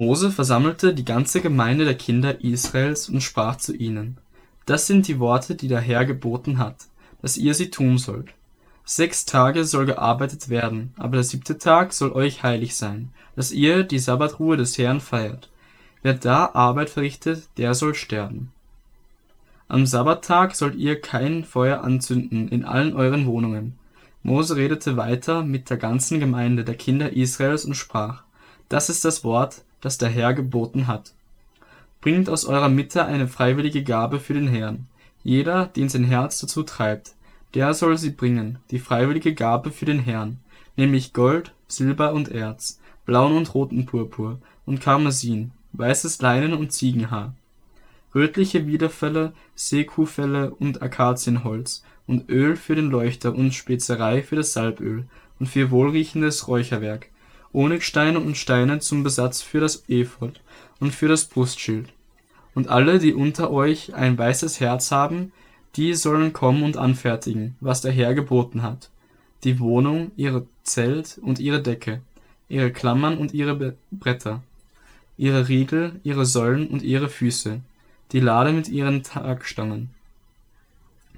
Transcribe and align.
Mose 0.00 0.30
versammelte 0.30 0.94
die 0.94 1.04
ganze 1.04 1.40
Gemeinde 1.40 1.84
der 1.84 1.96
Kinder 1.96 2.44
Israels 2.44 3.08
und 3.08 3.20
sprach 3.20 3.56
zu 3.56 3.74
ihnen: 3.74 4.18
Das 4.64 4.86
sind 4.86 5.08
die 5.08 5.18
Worte, 5.18 5.56
die 5.56 5.66
der 5.66 5.80
Herr 5.80 6.04
geboten 6.04 6.58
hat, 6.58 6.86
dass 7.20 7.36
ihr 7.36 7.52
sie 7.52 7.70
tun 7.70 7.98
sollt. 7.98 8.28
Sechs 8.84 9.26
Tage 9.26 9.64
soll 9.64 9.86
gearbeitet 9.86 10.50
werden, 10.50 10.94
aber 10.98 11.16
der 11.16 11.24
siebte 11.24 11.58
Tag 11.58 11.92
soll 11.92 12.12
euch 12.12 12.44
heilig 12.44 12.76
sein, 12.76 13.10
dass 13.34 13.50
ihr 13.50 13.82
die 13.82 13.98
Sabbatruhe 13.98 14.56
des 14.56 14.78
Herrn 14.78 15.00
feiert. 15.00 15.50
Wer 16.02 16.14
da 16.14 16.50
Arbeit 16.54 16.90
verrichtet, 16.90 17.48
der 17.56 17.74
soll 17.74 17.96
sterben. 17.96 18.52
Am 19.66 19.84
Sabbattag 19.84 20.54
sollt 20.54 20.76
ihr 20.76 21.00
kein 21.00 21.42
Feuer 21.42 21.82
anzünden 21.82 22.46
in 22.46 22.64
allen 22.64 22.94
euren 22.94 23.26
Wohnungen. 23.26 23.76
Mose 24.22 24.54
redete 24.54 24.96
weiter 24.96 25.42
mit 25.42 25.70
der 25.70 25.76
ganzen 25.76 26.20
Gemeinde 26.20 26.62
der 26.62 26.76
Kinder 26.76 27.14
Israels 27.14 27.64
und 27.64 27.74
sprach: 27.74 28.22
Das 28.68 28.90
ist 28.90 29.04
das 29.04 29.24
Wort, 29.24 29.64
das 29.80 29.98
der 29.98 30.08
Herr 30.08 30.34
geboten 30.34 30.86
hat. 30.86 31.12
Bringt 32.00 32.28
aus 32.28 32.44
eurer 32.44 32.68
Mitte 32.68 33.04
eine 33.04 33.28
freiwillige 33.28 33.82
Gabe 33.82 34.20
für 34.20 34.34
den 34.34 34.48
Herrn. 34.48 34.86
Jeder, 35.24 35.66
den 35.66 35.88
sein 35.88 36.04
Herz 36.04 36.40
dazu 36.40 36.62
treibt, 36.62 37.14
der 37.54 37.74
soll 37.74 37.98
sie 37.98 38.10
bringen, 38.10 38.58
die 38.70 38.78
freiwillige 38.78 39.34
Gabe 39.34 39.70
für 39.70 39.84
den 39.84 40.00
Herrn, 40.00 40.38
nämlich 40.76 41.12
Gold, 41.12 41.52
Silber 41.66 42.12
und 42.12 42.30
Erz, 42.30 42.80
blauen 43.04 43.36
und 43.36 43.54
roten 43.54 43.86
Purpur 43.86 44.38
und 44.66 44.80
Karmesin, 44.80 45.52
weißes 45.72 46.20
Leinen 46.20 46.52
und 46.52 46.72
Ziegenhaar, 46.72 47.34
rötliche 48.14 48.66
Widerfelle, 48.66 49.32
Sekufelle 49.54 50.50
und 50.50 50.82
Akazienholz 50.82 51.82
und 52.06 52.28
Öl 52.28 52.56
für 52.56 52.74
den 52.74 52.90
Leuchter 52.90 53.34
und 53.34 53.54
Spezerei 53.54 54.22
für 54.22 54.36
das 54.36 54.52
Salböl 54.52 55.06
und 55.38 55.46
für 55.46 55.70
wohlriechendes 55.70 56.48
Räucherwerk, 56.48 57.08
Honigsteine 57.52 58.20
und 58.20 58.36
Steine 58.36 58.78
zum 58.80 59.02
Besatz 59.02 59.42
für 59.42 59.60
das 59.60 59.84
Ephod 59.88 60.40
und 60.80 60.94
für 60.94 61.08
das 61.08 61.24
Brustschild. 61.24 61.88
Und 62.54 62.68
alle, 62.68 62.98
die 62.98 63.14
unter 63.14 63.50
euch 63.50 63.94
ein 63.94 64.18
weißes 64.18 64.60
Herz 64.60 64.90
haben, 64.90 65.32
die 65.76 65.94
sollen 65.94 66.32
kommen 66.32 66.62
und 66.62 66.76
anfertigen, 66.76 67.56
was 67.60 67.80
der 67.80 67.92
Herr 67.92 68.14
geboten 68.14 68.62
hat: 68.62 68.90
die 69.44 69.60
Wohnung, 69.60 70.10
ihr 70.16 70.46
Zelt 70.62 71.18
und 71.22 71.38
ihre 71.38 71.62
Decke, 71.62 72.02
ihre 72.48 72.72
Klammern 72.72 73.16
und 73.18 73.32
ihre 73.32 73.76
Bretter, 73.90 74.42
ihre 75.16 75.48
Riegel, 75.48 76.00
ihre 76.02 76.26
Säulen 76.26 76.68
und 76.68 76.82
ihre 76.82 77.08
Füße, 77.08 77.60
die 78.12 78.20
Lade 78.20 78.52
mit 78.52 78.68
ihren 78.68 79.02
Tragstangen, 79.02 79.90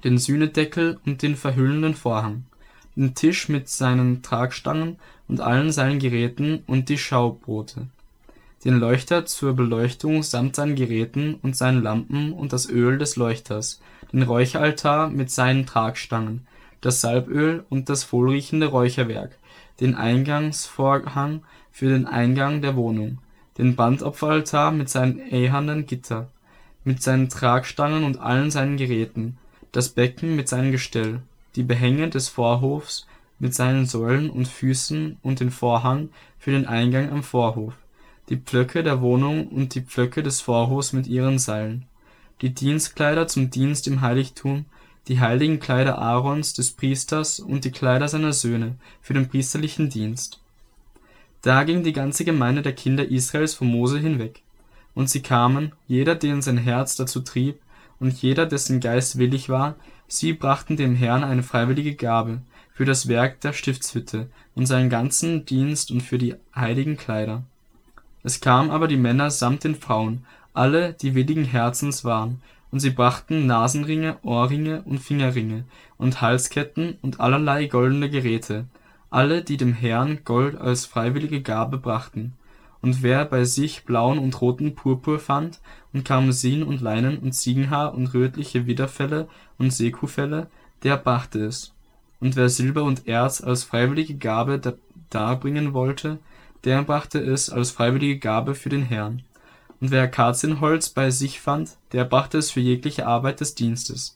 den 0.03 0.17
Sühnedeckel 0.17 0.99
und 1.05 1.21
den 1.21 1.35
verhüllenden 1.35 1.95
Vorhang, 1.95 2.45
den 2.95 3.15
Tisch 3.15 3.49
mit 3.49 3.69
seinen 3.69 4.21
Tragstangen 4.21 4.97
und 5.31 5.39
allen 5.39 5.71
seinen 5.71 5.97
Geräten 5.97 6.61
und 6.67 6.89
die 6.89 6.97
Schaubrote, 6.97 7.87
den 8.65 8.79
Leuchter 8.79 9.25
zur 9.25 9.53
Beleuchtung 9.53 10.23
samt 10.23 10.57
seinen 10.57 10.75
Geräten 10.75 11.35
und 11.41 11.55
seinen 11.55 11.81
Lampen 11.81 12.33
und 12.33 12.51
das 12.51 12.69
Öl 12.69 12.97
des 12.97 13.15
Leuchters, 13.15 13.81
den 14.11 14.23
Räucheraltar 14.23 15.09
mit 15.09 15.31
seinen 15.31 15.65
Tragstangen, 15.65 16.45
das 16.81 16.99
Salböl 16.99 17.63
und 17.69 17.87
das 17.87 18.11
wohlriechende 18.11 18.67
Räucherwerk, 18.67 19.31
den 19.79 19.95
Eingangsvorhang 19.95 21.43
für 21.71 21.87
den 21.87 22.05
Eingang 22.05 22.61
der 22.61 22.75
Wohnung, 22.75 23.19
den 23.57 23.77
Brandopferaltar 23.77 24.71
mit 24.71 24.89
seinen 24.89 25.19
ehernen 25.19 25.87
Gitter, 25.87 26.27
mit 26.83 27.01
seinen 27.01 27.29
Tragstangen 27.29 28.03
und 28.03 28.19
allen 28.19 28.51
seinen 28.51 28.75
Geräten, 28.75 29.37
das 29.71 29.89
Becken 29.89 30.35
mit 30.35 30.49
seinem 30.49 30.73
Gestell, 30.73 31.21
die 31.55 31.63
Behänge 31.63 32.09
des 32.09 32.27
Vorhofs 32.27 33.07
mit 33.41 33.55
seinen 33.55 33.87
Säulen 33.87 34.29
und 34.29 34.47
Füßen 34.47 35.17
und 35.23 35.39
den 35.39 35.49
Vorhang 35.49 36.09
für 36.37 36.51
den 36.51 36.67
Eingang 36.67 37.09
am 37.09 37.23
Vorhof, 37.23 37.73
die 38.29 38.37
Pflöcke 38.37 38.83
der 38.83 39.01
Wohnung 39.01 39.47
und 39.47 39.73
die 39.73 39.81
Pflöcke 39.81 40.21
des 40.21 40.41
Vorhofs 40.41 40.93
mit 40.93 41.07
ihren 41.07 41.39
Seilen, 41.39 41.85
die 42.41 42.53
Dienstkleider 42.53 43.27
zum 43.27 43.49
Dienst 43.49 43.87
im 43.87 44.01
Heiligtum, 44.01 44.65
die 45.07 45.19
heiligen 45.19 45.59
Kleider 45.59 45.97
Aarons 45.97 46.53
des 46.53 46.71
Priesters 46.71 47.39
und 47.39 47.65
die 47.65 47.71
Kleider 47.71 48.07
seiner 48.07 48.31
Söhne 48.31 48.75
für 49.01 49.15
den 49.15 49.27
priesterlichen 49.27 49.89
Dienst. 49.89 50.39
Da 51.41 51.63
ging 51.63 51.81
die 51.81 51.93
ganze 51.93 52.23
Gemeinde 52.23 52.61
der 52.61 52.73
Kinder 52.73 53.09
Israels 53.09 53.55
vor 53.55 53.65
Mose 53.65 53.97
hinweg. 53.97 54.43
Und 54.93 55.09
sie 55.09 55.23
kamen, 55.23 55.71
jeder, 55.87 56.13
den 56.13 56.43
sein 56.43 56.59
Herz 56.59 56.95
dazu 56.95 57.21
trieb, 57.21 57.59
und 57.99 58.21
jeder, 58.21 58.45
dessen 58.45 58.79
Geist 58.79 59.17
willig 59.17 59.49
war, 59.49 59.75
sie 60.07 60.33
brachten 60.33 60.77
dem 60.77 60.95
Herrn 60.95 61.23
eine 61.23 61.43
freiwillige 61.43 61.95
Gabe 61.95 62.41
für 62.73 62.85
das 62.85 63.07
Werk 63.07 63.41
der 63.41 63.53
Stiftshütte 63.53 64.27
und 64.55 64.65
seinen 64.65 64.89
ganzen 64.89 65.45
Dienst 65.45 65.91
und 65.91 66.01
für 66.01 66.17
die 66.17 66.35
heiligen 66.55 66.97
Kleider. 66.97 67.43
Es 68.23 68.39
kamen 68.39 68.71
aber 68.71 68.87
die 68.87 68.97
Männer 68.97 69.31
samt 69.31 69.63
den 69.63 69.75
Frauen, 69.75 70.25
alle, 70.53 70.93
die 70.93 71.15
willigen 71.15 71.45
Herzens 71.45 72.03
waren, 72.03 72.41
und 72.71 72.79
sie 72.79 72.89
brachten 72.89 73.45
Nasenringe, 73.45 74.17
Ohrringe 74.23 74.81
und 74.83 74.99
Fingerringe 74.99 75.65
und 75.97 76.21
Halsketten 76.21 76.97
und 77.01 77.19
allerlei 77.19 77.65
goldene 77.65 78.09
Geräte, 78.09 78.65
alle, 79.09 79.43
die 79.43 79.57
dem 79.57 79.73
Herrn 79.73 80.19
Gold 80.23 80.55
als 80.55 80.85
freiwillige 80.85 81.41
Gabe 81.41 81.77
brachten. 81.77 82.33
Und 82.81 83.03
wer 83.03 83.25
bei 83.25 83.43
sich 83.43 83.83
blauen 83.83 84.17
und 84.17 84.39
roten 84.41 84.73
Purpur 84.73 85.19
fand 85.19 85.59
und 85.93 86.05
Karmesin 86.05 86.63
und 86.63 86.81
Leinen 86.81 87.19
und 87.19 87.33
Ziegenhaar 87.33 87.93
und 87.93 88.13
rötliche 88.13 88.65
Widderfelle 88.65 89.27
und 89.59 89.71
Sekufelle, 89.71 90.47
der 90.83 90.97
brachte 90.97 91.45
es. 91.45 91.73
Und 92.21 92.37
wer 92.37 92.47
Silber 92.47 92.83
und 92.83 93.07
Erz 93.07 93.41
als 93.41 93.63
freiwillige 93.63 94.15
Gabe 94.15 94.61
darbringen 95.09 95.73
wollte, 95.73 96.19
der 96.63 96.83
brachte 96.83 97.19
es 97.19 97.49
als 97.49 97.71
freiwillige 97.71 98.19
Gabe 98.19 98.55
für 98.55 98.69
den 98.69 98.83
Herrn. 98.83 99.23
Und 99.81 99.89
wer 99.89 100.03
Akazienholz 100.03 100.89
bei 100.89 101.09
sich 101.09 101.41
fand, 101.41 101.77
der 101.91 102.05
brachte 102.05 102.37
es 102.37 102.51
für 102.51 102.59
jegliche 102.59 103.07
Arbeit 103.07 103.41
des 103.41 103.55
Dienstes. 103.55 104.15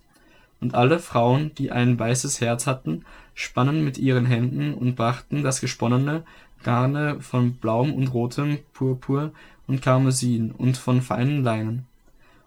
Und 0.62 0.76
alle 0.76 1.00
Frauen, 1.00 1.54
die 1.56 1.72
ein 1.72 2.00
weißes 2.00 2.40
Herz 2.40 2.68
hatten, 2.68 3.04
spannen 3.34 3.84
mit 3.84 3.98
ihren 3.98 4.26
Händen 4.26 4.76
und 4.76 4.96
brachten 4.96 5.44
das 5.44 5.60
gesponnene 5.60 6.24
Garne 6.64 7.20
von 7.20 7.54
blauem 7.54 7.94
und 7.94 8.14
rotem 8.14 8.60
Purpur 8.74 9.32
und 9.68 9.82
Karmesin 9.82 10.52
und 10.52 10.78
von 10.78 11.02
feinen 11.02 11.44
Leinen. 11.44 11.86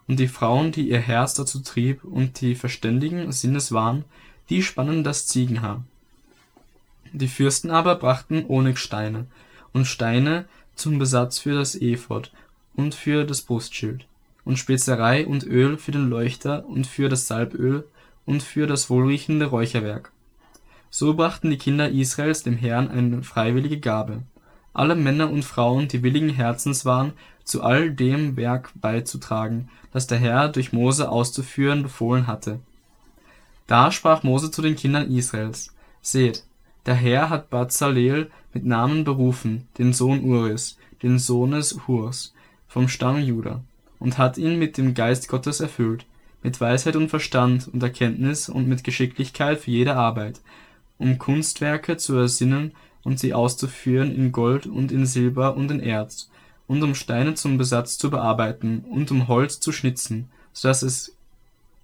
Und 0.06 0.20
die 0.20 0.28
Frauen, 0.28 0.72
die 0.72 0.88
ihr 0.88 1.00
Herz 1.00 1.34
dazu 1.34 1.60
trieb 1.60 2.02
und 2.04 2.40
die 2.40 2.54
verständigen 2.54 3.30
Sinnes 3.30 3.72
waren, 3.72 4.04
die 4.48 4.62
spannen 4.62 5.04
das 5.04 5.26
Ziegenhaar. 5.26 5.84
Die 7.12 7.28
Fürsten 7.28 7.70
aber 7.70 7.96
brachten 7.96 8.46
Honigsteine 8.48 9.26
und 9.72 9.86
Steine 9.86 10.44
zum 10.74 10.98
Besatz 10.98 11.38
für 11.38 11.54
das 11.54 11.74
Ephod 11.74 12.32
und 12.74 12.94
für 12.94 13.24
das 13.24 13.42
Brustschild, 13.42 14.06
und 14.44 14.58
Spezerei 14.58 15.26
und 15.26 15.44
Öl 15.44 15.78
für 15.78 15.92
den 15.92 16.08
Leuchter 16.08 16.66
und 16.66 16.86
für 16.86 17.08
das 17.08 17.26
Salböl 17.26 17.84
und 18.26 18.42
für 18.42 18.66
das 18.66 18.90
wohlriechende 18.90 19.46
Räucherwerk 19.46 20.12
so 20.90 21.14
brachten 21.14 21.50
die 21.50 21.58
Kinder 21.58 21.88
Israels 21.90 22.42
dem 22.42 22.56
Herrn 22.56 22.88
eine 22.88 23.22
freiwillige 23.22 23.78
Gabe, 23.78 24.22
alle 24.72 24.94
Männer 24.94 25.30
und 25.30 25.44
Frauen, 25.44 25.88
die 25.88 26.02
willigen 26.02 26.30
Herzens 26.30 26.84
waren, 26.84 27.12
zu 27.44 27.62
all 27.62 27.90
dem 27.90 28.36
Werk 28.36 28.70
beizutragen, 28.74 29.68
das 29.92 30.06
der 30.06 30.18
Herr 30.18 30.48
durch 30.48 30.72
Mose 30.72 31.10
auszuführen 31.10 31.82
befohlen 31.82 32.26
hatte. 32.26 32.60
Da 33.68 33.92
sprach 33.92 34.22
Mose 34.22 34.50
zu 34.50 34.62
den 34.62 34.76
Kindern 34.76 35.14
Israels: 35.14 35.74
Seht, 36.00 36.42
der 36.86 36.94
Herr 36.94 37.28
hat 37.28 37.50
Bazalel 37.50 38.30
mit 38.54 38.64
Namen 38.64 39.04
berufen, 39.04 39.68
den 39.76 39.92
Sohn 39.92 40.24
Uris, 40.24 40.78
den 41.02 41.18
Sohnes 41.18 41.78
Hurs, 41.86 42.34
vom 42.66 42.88
Stamm 42.88 43.20
Juda, 43.20 43.62
und 43.98 44.16
hat 44.16 44.38
ihn 44.38 44.58
mit 44.58 44.78
dem 44.78 44.94
Geist 44.94 45.28
Gottes 45.28 45.60
erfüllt, 45.60 46.06
mit 46.42 46.58
Weisheit 46.62 46.96
und 46.96 47.10
Verstand 47.10 47.68
und 47.68 47.82
Erkenntnis 47.82 48.48
und 48.48 48.68
mit 48.68 48.84
Geschicklichkeit 48.84 49.60
für 49.60 49.70
jede 49.70 49.96
Arbeit, 49.96 50.40
um 50.96 51.18
Kunstwerke 51.18 51.98
zu 51.98 52.16
ersinnen 52.16 52.72
und 53.04 53.18
sie 53.18 53.34
auszuführen 53.34 54.14
in 54.14 54.32
Gold 54.32 54.66
und 54.66 54.90
in 54.90 55.04
Silber 55.04 55.56
und 55.56 55.70
in 55.70 55.80
Erz, 55.80 56.30
und 56.66 56.82
um 56.82 56.94
Steine 56.94 57.34
zum 57.34 57.58
Besatz 57.58 57.98
zu 57.98 58.08
bearbeiten 58.08 58.86
und 58.90 59.10
um 59.10 59.28
Holz 59.28 59.60
zu 59.60 59.72
schnitzen, 59.72 60.30
so 60.54 60.68
dass 60.68 61.17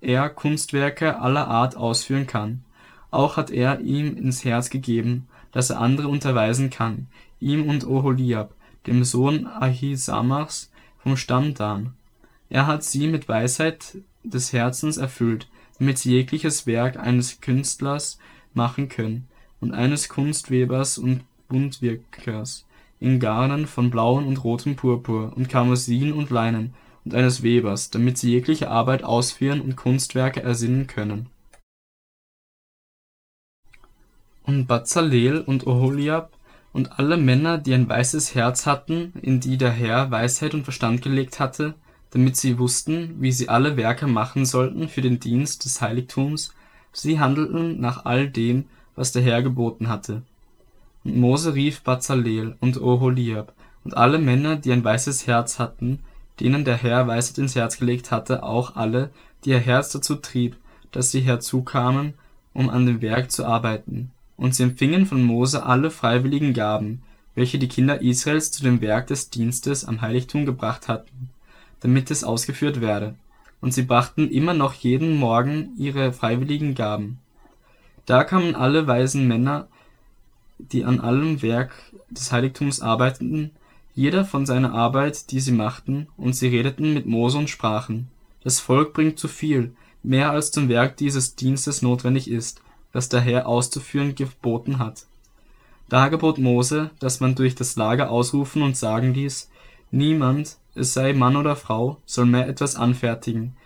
er 0.05 0.29
Kunstwerke 0.31 1.19
aller 1.21 1.49
Art 1.49 1.77
ausführen 1.77 2.27
kann. 2.27 2.65
Auch 3.11 3.37
hat 3.37 3.51
er 3.51 3.81
ihm 3.81 4.17
ins 4.17 4.45
Herz 4.45 4.71
gegeben, 4.71 5.29
dass 5.53 5.71
er 5.71 5.81
andere 5.81 6.09
unterweisen 6.09 6.71
kann, 6.71 7.07
ihm 7.41 7.69
und 7.69 7.87
Oholiab, 7.87 8.55
dem 8.87 9.05
Sohn 9.05 9.47
Ahisamachs 9.47 10.71
vom 10.99 11.17
Stamm 11.17 11.55
Dan. 11.55 11.95
Er 12.51 12.67
hat 12.67 12.83
sie 12.83 13.07
mit 13.07 13.29
Weisheit 13.29 13.99
des 14.23 14.53
Herzens 14.53 14.97
erfüllt, 14.97 15.49
damit 15.79 15.99
sie 15.99 16.13
jegliches 16.13 16.67
Werk 16.67 16.97
eines 16.99 17.41
Künstlers 17.41 18.19
machen 18.53 18.89
können, 18.89 19.29
und 19.61 19.73
eines 19.73 20.09
Kunstwebers 20.11 20.99
und 20.99 21.23
Buntwirkers 21.49 22.67
in 23.01 23.19
Garnen 23.19 23.67
von 23.67 23.91
blauem 23.91 24.27
und 24.27 24.45
rotem 24.45 24.77
Purpur 24.77 25.33
und 25.37 25.49
Karmesin 25.49 26.13
und 26.13 26.31
Leinen 26.31 26.75
und 27.05 27.15
eines 27.15 27.43
Webers, 27.43 27.91
damit 27.91 28.19
sie 28.19 28.31
jegliche 28.31 28.71
Arbeit 28.71 29.05
ausführen 29.05 29.61
und 29.61 29.77
Kunstwerke 29.77 30.43
ersinnen 30.43 30.87
können. 30.87 31.29
Und 34.45 34.67
Bazalel 34.67 35.41
und 35.41 35.67
Oholiab 35.67 36.31
Und 36.73 36.99
alle 36.99 37.17
Männer, 37.17 37.57
die 37.57 37.73
ein 37.73 37.89
weises 37.89 38.35
Herz 38.35 38.67
hatten, 38.67 39.13
in 39.23 39.39
die 39.39 39.57
der 39.57 39.71
Herr 39.71 40.11
Weisheit 40.11 40.55
und 40.55 40.65
Verstand 40.65 41.03
gelegt 41.03 41.39
hatte, 41.39 41.75
damit 42.11 42.37
sie 42.37 42.59
wussten, 42.59 43.21
wie 43.21 43.31
sie 43.31 43.49
alle 43.49 43.77
Werke 43.77 44.09
machen 44.09 44.45
sollten 44.45 44.89
für 44.89 45.01
den 45.01 45.21
Dienst 45.21 45.65
des 45.65 45.81
Heiligtums, 45.81 46.53
sie 46.93 47.21
handelten 47.21 47.81
nach 47.81 48.05
all 48.05 48.29
dem, 48.29 48.65
was 48.97 49.13
der 49.13 49.23
Herr 49.23 49.43
geboten 49.43 49.89
hatte. 49.89 50.23
Und 51.05 51.17
Mose 51.17 51.55
rief 51.55 51.83
Bazaleel 51.83 52.57
und 52.61 52.81
Oholiab 52.81 53.53
und 53.85 53.97
alle 53.97 54.19
Männer, 54.19 54.57
die 54.57 54.73
ein 54.73 54.85
weises 54.85 55.27
Herz 55.27 55.59
hatten, 55.61 56.01
denen 56.41 56.65
der 56.65 56.77
Herr 56.77 57.07
Weisheit 57.07 57.39
ins 57.39 57.55
Herz 57.55 57.79
gelegt 57.79 58.11
hatte, 58.11 58.43
auch 58.43 58.77
alle, 58.77 59.11
die 59.45 59.51
ihr 59.51 59.59
Herz 59.59 59.93
dazu 59.93 60.17
trieb, 60.17 60.57
dass 60.91 61.11
sie 61.11 61.21
herzukamen, 61.21 62.15
um 62.53 62.71
an 62.71 62.87
dem 62.87 63.03
Werk 63.03 63.31
zu 63.31 63.45
arbeiten. 63.45 64.11
Und 64.37 64.55
sie 64.55 64.65
empfingen 64.65 65.07
von 65.07 65.23
Mose 65.23 65.65
alle 65.65 65.91
freiwilligen 65.91 66.55
Gaben, 66.55 67.03
welche 67.35 67.59
die 67.59 67.69
Kinder 67.69 68.01
Israels 68.01 68.53
zu 68.53 68.63
dem 68.63 68.81
Werk 68.81 69.09
des 69.09 69.31
Dienstes 69.31 69.85
am 69.85 70.01
Heiligtum 70.01 70.47
gebracht 70.47 70.89
hatten, 70.89 71.31
damit 71.81 72.11
es 72.11 72.25
ausgeführt 72.25 72.81
werde. 72.81 73.15
Und 73.61 73.73
sie 73.73 73.83
brachten 73.83 74.31
immer 74.31 74.55
noch 74.55 74.75
jeden 74.75 75.17
Morgen 75.17 75.71
ihre 75.77 76.13
freiwilligen 76.13 76.75
Gaben. 76.75 77.19
Da 78.07 78.25
kamen 78.25 78.55
alle 78.55 78.87
weisen 78.87 79.27
Männer, 79.27 79.69
die 80.59 80.85
an 80.85 81.01
allem 81.01 81.43
Werk 81.43 81.73
des 82.11 82.31
Heiligtums 82.31 82.81
arbeiteten, 82.81 83.53
jeder 83.95 84.25
von 84.25 84.47
seiner 84.47 84.75
Arbeit, 84.75 85.31
die 85.31 85.41
sie 85.41 85.53
machten, 85.53 86.09
und 86.17 86.35
sie 86.35 86.49
redeten 86.49 86.95
mit 86.95 87.07
Mose 87.07 87.39
und 87.39 87.51
sprachen: 87.51 88.09
Das 88.43 88.61
Volk 88.61 88.93
bringt 88.93 89.19
zu 89.19 89.29
viel, 89.29 89.75
mehr 90.03 90.31
als 90.31 90.51
zum 90.51 90.69
Werk 90.69 90.97
dieses 90.97 91.37
Dienstes 91.37 91.83
notwendig 91.83 92.31
ist 92.31 92.61
das 92.95 93.09
der 93.09 93.21
Herr 93.21 93.47
auszuführen 93.47 94.15
geboten 94.15 94.79
hat. 94.79 95.07
Da 95.91 96.09
gebot 96.09 96.39
Mose, 96.39 96.91
dass 97.01 97.21
man 97.21 97.35
durch 97.35 97.57
das 97.57 97.77
Lager 97.77 98.09
ausrufen 98.09 98.63
und 98.63 98.77
sagen 98.77 99.13
ließ, 99.13 99.51
niemand, 99.91 100.57
es 100.75 100.95
sei 100.95 101.13
Mann 101.13 101.37
oder 101.37 101.57
Frau, 101.57 101.99
soll 102.07 102.27
mehr 102.27 102.49
etwas 102.49 102.77
anfertigen, 102.77 103.57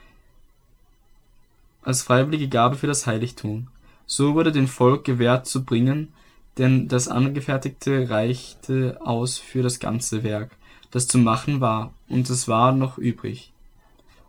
als 1.83 2.03
freiwillige 2.03 2.49
Gabe 2.49 2.77
für 2.77 2.87
das 2.87 3.07
Heiligtum. 3.07 3.69
So 4.07 4.35
wurde 4.35 4.51
dem 4.51 4.67
Volk 4.67 5.05
gewährt 5.05 5.47
zu 5.47 5.63
bringen, 5.63 6.09
denn 6.59 6.89
das 6.89 7.09
Angefertigte 7.09 8.11
reichte 8.11 8.99
aus 9.01 9.39
für 9.39 9.63
das 9.63 9.79
ganze 9.81 10.23
Werk, 10.23 10.51
das 10.91 11.07
zu 11.07 11.19
machen 11.19 11.61
war, 11.61 11.93
und 12.09 12.29
es 12.29 12.49
war 12.49 12.73
noch 12.73 12.99
übrig. 12.99 13.53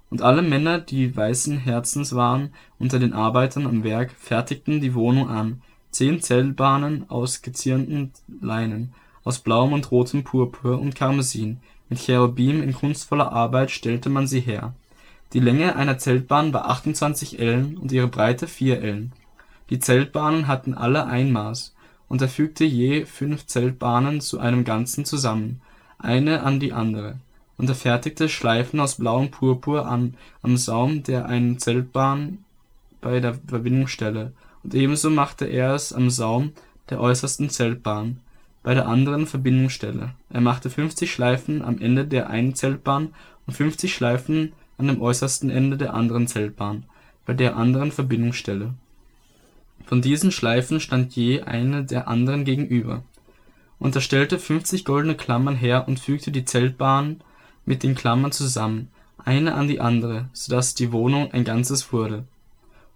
Und 0.09 0.21
alle 0.21 0.41
Männer, 0.41 0.79
die 0.79 1.15
weißen 1.15 1.57
Herzens 1.57 2.15
waren 2.15 2.53
unter 2.79 2.99
den 2.99 3.13
Arbeitern 3.13 3.67
am 3.67 3.83
Werk, 3.83 4.11
fertigten 4.11 4.81
die 4.81 4.95
Wohnung 4.95 5.29
an, 5.29 5.61
zehn 5.91 6.21
Zeltbahnen 6.21 7.09
aus 7.09 7.41
gezierten 7.41 8.11
Leinen, 8.41 8.93
aus 9.23 9.39
blauem 9.39 9.73
und 9.73 9.91
rotem 9.91 10.23
Purpur 10.23 10.79
und 10.79 10.95
Karmesin, 10.95 11.59
mit 11.89 11.99
Cherubim 11.99 12.61
in 12.61 12.73
kunstvoller 12.73 13.31
Arbeit 13.31 13.71
stellte 13.71 14.09
man 14.09 14.27
sie 14.27 14.41
her. 14.41 14.73
Die 15.33 15.39
Länge 15.39 15.75
einer 15.75 15.97
Zeltbahn 15.97 16.53
war 16.53 16.69
28 16.69 17.39
Ellen 17.39 17.77
und 17.77 17.91
ihre 17.91 18.07
Breite 18.07 18.47
vier 18.47 18.81
Ellen. 18.81 19.11
Die 19.69 19.79
Zeltbahnen 19.79 20.47
hatten 20.47 20.73
alle 20.73 21.05
ein 21.05 21.31
Maß, 21.31 21.75
und 22.09 22.21
er 22.21 22.27
fügte 22.27 22.65
je 22.65 23.05
fünf 23.05 23.45
Zeltbahnen 23.45 24.19
zu 24.19 24.39
einem 24.39 24.65
Ganzen 24.65 25.05
zusammen, 25.05 25.61
eine 25.97 26.43
an 26.43 26.59
die 26.59 26.73
andere 26.73 27.19
und 27.59 27.67
er 27.67 27.75
fertigte 27.75 28.29
Schleifen 28.29 28.79
aus 28.79 28.95
blauem 28.95 29.31
Purpur 29.31 29.85
an 29.85 30.15
am 30.41 30.55
Saum 30.55 31.03
der 31.03 31.25
einen 31.25 31.59
Zeltbahn 31.59 32.39
bei 33.01 33.19
der 33.19 33.35
Verbindungsstelle, 33.47 34.31
und 34.63 34.73
ebenso 34.73 35.09
machte 35.09 35.45
er 35.45 35.75
es 35.75 35.93
am 35.93 36.09
Saum 36.09 36.53
der 36.89 37.01
äußersten 37.01 37.49
Zeltbahn 37.49 38.21
bei 38.63 38.73
der 38.73 38.87
anderen 38.87 39.25
Verbindungsstelle. 39.25 40.11
Er 40.29 40.41
machte 40.41 40.69
50 40.69 41.11
Schleifen 41.11 41.61
am 41.61 41.79
Ende 41.79 42.05
der 42.05 42.29
einen 42.29 42.55
Zeltbahn 42.55 43.13
und 43.45 43.53
50 43.53 43.93
Schleifen 43.93 44.53
an 44.77 44.87
dem 44.87 45.01
äußersten 45.01 45.49
Ende 45.49 45.77
der 45.77 45.93
anderen 45.93 46.27
Zeltbahn 46.27 46.85
bei 47.25 47.33
der 47.33 47.57
anderen 47.57 47.91
Verbindungsstelle. 47.91 48.73
Von 49.89 50.03
diesen 50.03 50.31
Schleifen 50.31 50.79
stand 50.79 51.15
je 51.15 51.41
eine 51.41 51.83
der 51.83 52.07
anderen 52.07 52.45
gegenüber. 52.45 53.01
Und 53.79 53.95
er 53.95 54.01
stellte 54.01 54.37
50 54.37 54.85
goldene 54.85 55.15
Klammern 55.15 55.55
her 55.55 55.87
und 55.87 55.99
fügte 55.99 56.29
die 56.29 56.45
Zeltbahnen 56.45 57.23
mit 57.65 57.81
den 57.81 57.95
Klammern 57.95 58.31
zusammen, 58.31 58.89
eine 59.17 59.55
an 59.55 59.67
die 59.67 59.79
andere, 59.79 60.29
so 60.31 60.53
dass 60.53 60.75
die 60.75 60.91
Wohnung 60.91 61.31
ein 61.31 61.43
Ganzes 61.43 61.91
wurde. 61.91 62.25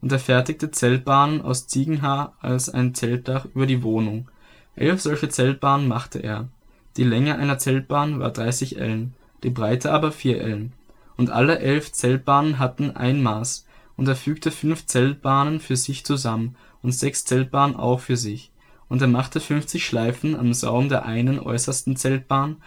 Und 0.01 0.12
er 0.12 0.19
fertigte 0.19 0.69
Zeltbahnen 0.69 1.42
aus 1.42 1.66
Ziegenhaar 1.66 2.36
als 2.42 2.69
ein 2.69 2.94
Zeltdach 2.94 3.45
über 3.56 3.66
die 3.66 3.81
Wohnung. 3.81 4.30
Elf 4.75 5.01
solche 5.01 5.30
Zeltbahnen 5.30 5.88
machte 5.88 6.19
er. 6.19 6.48
Die 6.95 7.06
Länge 7.06 7.40
einer 7.40 7.57
Zeltbahn 7.57 8.19
war 8.19 8.30
30 8.30 8.78
Ellen, 8.78 9.16
die 9.42 9.50
Breite 9.50 9.92
aber 9.92 10.12
vier 10.12 10.40
Ellen. 10.42 10.74
Und 11.18 11.31
alle 11.31 11.57
elf 11.57 11.92
Zeltbahnen 11.92 12.60
hatten 12.60 12.92
ein 12.92 13.24
Maß, 13.24 13.66
und 13.95 14.07
er 14.07 14.16
fügte 14.16 14.51
fünf 14.51 14.86
Zeltbahnen 14.86 15.60
für 15.60 15.75
sich 15.75 16.04
zusammen 16.06 16.56
und 16.83 16.91
sechs 16.91 17.25
Zeltbahnen 17.25 17.75
auch 17.75 18.00
für 18.00 18.18
sich. 18.18 18.51
Und 18.89 19.01
er 19.01 19.07
machte 19.07 19.39
fünfzig 19.39 19.83
Schleifen 19.85 20.35
am 20.35 20.53
Saum 20.53 20.89
der 20.89 21.06
einen 21.06 21.39
äußersten 21.39 21.95
Zeltbahn 21.95 22.57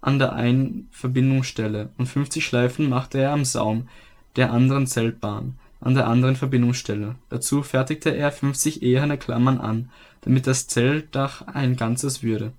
an 0.00 0.18
der 0.18 0.32
einen 0.32 0.88
Verbindungsstelle 0.90 1.90
und 1.98 2.06
50 2.06 2.44
Schleifen 2.44 2.88
machte 2.88 3.18
er 3.18 3.32
am 3.32 3.44
Saum 3.44 3.88
der 4.36 4.52
anderen 4.52 4.86
Zeltbahn 4.86 5.56
an 5.80 5.94
der 5.94 6.06
anderen 6.08 6.36
Verbindungsstelle. 6.36 7.16
Dazu 7.30 7.62
fertigte 7.62 8.10
er 8.10 8.32
50 8.32 8.82
eherne 8.82 9.16
Klammern 9.16 9.58
an, 9.58 9.90
damit 10.22 10.46
das 10.46 10.66
Zeltdach 10.66 11.46
ein 11.46 11.76
Ganzes 11.76 12.22
würde. 12.22 12.52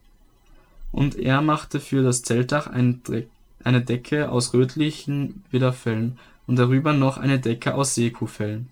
Und 0.92 1.16
er 1.16 1.42
machte 1.42 1.80
für 1.80 2.04
das 2.04 2.24
Zeltdach 2.24 2.68
eine 2.68 3.82
Decke 3.82 4.30
aus 4.30 4.54
rötlichen 4.54 5.44
Widderfellen 5.52 6.18
und 6.48 6.58
darüber 6.58 6.94
noch 6.94 7.18
eine 7.18 7.40
Decke 7.40 7.76
aus 7.76 7.96
Seekuhfellen. 7.96 8.70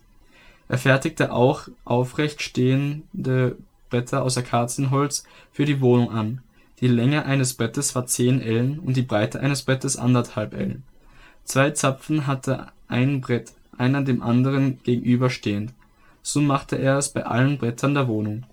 Er 0.70 0.78
fertigte 0.78 1.34
auch 1.34 1.68
aufrecht 1.84 2.42
stehende 2.42 3.58
Bretter 3.90 4.24
aus 4.24 4.38
Akazienholz 4.38 5.26
für 5.52 5.66
die 5.66 5.82
Wohnung 5.82 6.12
an 6.12 6.42
die 6.80 6.88
Länge 6.88 7.26
eines 7.26 7.56
Brettes 7.56 7.94
war 7.94 8.06
zehn 8.06 8.42
Ellen 8.42 8.80
und 8.80 8.96
die 8.96 9.02
Breite 9.02 9.42
eines 9.42 9.64
Brettes 9.64 9.98
anderthalb 9.98 10.54
Ellen. 10.54 10.84
Zwei 11.44 11.72
Zapfen 11.72 12.26
hatte 12.26 12.68
ein 12.88 13.20
Brett, 13.20 13.52
einer 13.78 14.02
dem 14.02 14.22
anderen 14.22 14.82
gegenüberstehend. 14.84 15.74
So 16.22 16.42
machte 16.42 16.78
er 16.78 16.98
es 16.98 17.10
bei 17.10 17.26
allen 17.26 17.58
Brettern 17.58 17.96
der 17.96 18.08
Wohnung. 18.08 18.46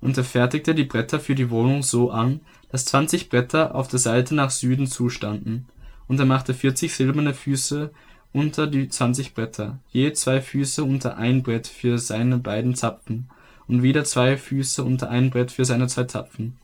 Und 0.00 0.16
er 0.16 0.24
fertigte 0.24 0.74
die 0.74 0.84
Bretter 0.84 1.20
für 1.20 1.34
die 1.34 1.50
Wohnung 1.50 1.82
so 1.82 2.10
an, 2.10 2.40
dass 2.72 2.86
zwanzig 2.86 3.28
Bretter 3.28 3.74
auf 3.74 3.88
der 3.88 3.98
Seite 3.98 4.34
nach 4.34 4.50
Süden 4.50 4.86
zustanden. 4.86 5.66
Und 6.08 6.18
er 6.18 6.26
machte 6.26 6.54
vierzig 6.54 6.94
silberne 6.94 7.34
Füße 7.34 7.90
unter 8.32 8.66
die 8.66 8.88
zwanzig 8.88 9.34
Bretter, 9.34 9.78
je 9.90 10.12
zwei 10.12 10.40
Füße 10.40 10.84
unter 10.84 11.16
ein 11.16 11.42
Brett 11.42 11.66
für 11.66 11.98
seine 11.98 12.38
beiden 12.38 12.74
Zapfen 12.74 13.28
und 13.66 13.82
wieder 13.82 14.04
zwei 14.04 14.36
Füße 14.36 14.82
unter 14.84 15.10
ein 15.10 15.30
Brett 15.30 15.50
für 15.50 15.64
seine 15.64 15.88
zwei 15.88 16.04
Zapfen 16.04 16.56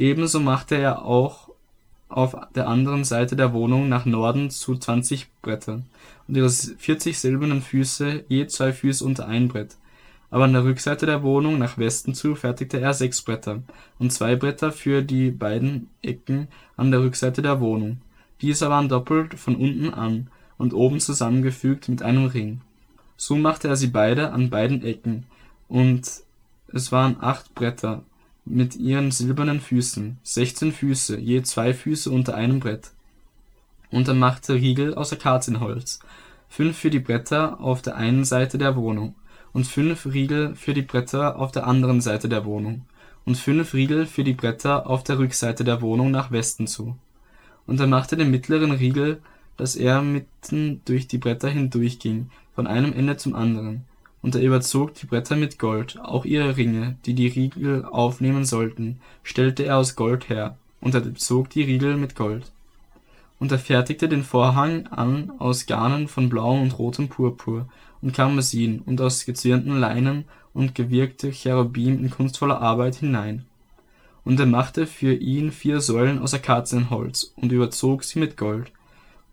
Ebenso 0.00 0.40
machte 0.40 0.76
er 0.76 1.04
auch 1.04 1.50
auf 2.08 2.34
der 2.54 2.68
anderen 2.68 3.04
Seite 3.04 3.36
der 3.36 3.52
Wohnung 3.52 3.90
nach 3.90 4.06
Norden 4.06 4.48
zu 4.48 4.74
20 4.74 5.28
Bretter 5.42 5.82
und 6.26 6.36
ihre 6.36 6.48
40 6.48 7.18
silbernen 7.18 7.60
Füße, 7.60 8.24
je 8.26 8.46
zwei 8.46 8.72
Füße 8.72 9.04
unter 9.04 9.28
ein 9.28 9.48
Brett. 9.48 9.76
Aber 10.30 10.44
an 10.44 10.54
der 10.54 10.64
Rückseite 10.64 11.04
der 11.04 11.22
Wohnung 11.22 11.58
nach 11.58 11.76
Westen 11.76 12.14
zu 12.14 12.34
fertigte 12.34 12.80
er 12.80 12.94
sechs 12.94 13.20
Bretter 13.20 13.62
und 13.98 14.10
zwei 14.10 14.36
Bretter 14.36 14.72
für 14.72 15.02
die 15.02 15.30
beiden 15.30 15.90
Ecken 16.02 16.48
an 16.78 16.90
der 16.90 17.00
Rückseite 17.00 17.42
der 17.42 17.60
Wohnung. 17.60 18.00
Diese 18.40 18.70
waren 18.70 18.88
doppelt 18.88 19.34
von 19.34 19.54
unten 19.54 19.92
an 19.92 20.28
und 20.60 20.74
oben 20.74 21.00
zusammengefügt 21.00 21.88
mit 21.88 22.02
einem 22.02 22.26
Ring. 22.26 22.60
So 23.16 23.34
machte 23.34 23.66
er 23.68 23.76
sie 23.76 23.86
beide 23.86 24.32
an 24.32 24.50
beiden 24.50 24.84
Ecken, 24.84 25.24
und 25.68 26.02
es 26.68 26.92
waren 26.92 27.16
acht 27.20 27.54
Bretter 27.54 28.02
mit 28.44 28.76
ihren 28.76 29.10
silbernen 29.10 29.60
Füßen, 29.60 30.18
sechzehn 30.22 30.72
Füße, 30.72 31.18
je 31.18 31.42
zwei 31.42 31.72
Füße 31.72 32.10
unter 32.10 32.34
einem 32.34 32.60
Brett. 32.60 32.90
Und 33.90 34.06
er 34.06 34.14
machte 34.14 34.54
Riegel 34.54 34.94
aus 34.94 35.12
Akazienholz, 35.12 36.00
fünf 36.48 36.76
für 36.76 36.90
die 36.90 37.00
Bretter 37.00 37.60
auf 37.60 37.80
der 37.80 37.96
einen 37.96 38.24
Seite 38.24 38.58
der 38.58 38.76
Wohnung 38.76 39.14
und 39.52 39.66
fünf 39.66 40.04
Riegel 40.06 40.54
für 40.56 40.74
die 40.74 40.82
Bretter 40.82 41.38
auf 41.38 41.52
der 41.52 41.66
anderen 41.66 42.02
Seite 42.02 42.28
der 42.28 42.44
Wohnung 42.44 42.82
und 43.24 43.36
fünf 43.36 43.72
Riegel 43.72 44.06
für 44.06 44.24
die 44.24 44.34
Bretter 44.34 44.86
auf 44.86 45.04
der 45.04 45.18
Rückseite 45.18 45.64
der 45.64 45.80
Wohnung 45.80 46.10
nach 46.10 46.30
Westen 46.30 46.66
zu. 46.66 46.96
Und 47.66 47.80
er 47.80 47.86
machte 47.86 48.16
den 48.16 48.30
mittleren 48.30 48.72
Riegel, 48.72 49.22
dass 49.60 49.76
er 49.76 50.00
mitten 50.00 50.80
durch 50.86 51.06
die 51.06 51.18
Bretter 51.18 51.50
hindurchging, 51.50 52.30
von 52.54 52.66
einem 52.66 52.94
Ende 52.94 53.18
zum 53.18 53.34
anderen, 53.34 53.84
und 54.22 54.34
er 54.34 54.40
überzog 54.40 54.94
die 54.94 55.04
Bretter 55.04 55.36
mit 55.36 55.58
Gold, 55.58 56.00
auch 56.00 56.24
ihre 56.24 56.56
Ringe, 56.56 56.96
die 57.04 57.12
die 57.12 57.26
Riegel 57.26 57.84
aufnehmen 57.84 58.46
sollten, 58.46 59.00
stellte 59.22 59.64
er 59.64 59.76
aus 59.76 59.96
Gold 59.96 60.30
her, 60.30 60.56
und 60.80 60.94
er 60.94 61.02
bezog 61.02 61.50
die 61.50 61.62
Riegel 61.62 61.98
mit 61.98 62.14
Gold. 62.16 62.50
Und 63.38 63.52
er 63.52 63.58
fertigte 63.58 64.08
den 64.08 64.22
Vorhang 64.22 64.86
an 64.86 65.30
aus 65.38 65.66
Garnen 65.66 66.08
von 66.08 66.30
blauem 66.30 66.62
und 66.62 66.78
rotem 66.78 67.10
Purpur 67.10 67.68
und 68.00 68.14
Karmesin 68.14 68.80
und 68.80 68.98
aus 69.02 69.26
gezwirnten 69.26 69.78
Leinen 69.78 70.24
und 70.54 70.74
gewirkte 70.74 71.32
Cherubim 71.32 71.98
in 71.98 72.08
kunstvoller 72.08 72.62
Arbeit 72.62 72.94
hinein. 72.94 73.44
Und 74.24 74.40
er 74.40 74.46
machte 74.46 74.86
für 74.86 75.12
ihn 75.12 75.52
vier 75.52 75.82
Säulen 75.82 76.18
aus 76.18 76.32
Akazienholz 76.32 77.34
und 77.36 77.52
überzog 77.52 78.04
sie 78.04 78.20
mit 78.20 78.38
Gold, 78.38 78.72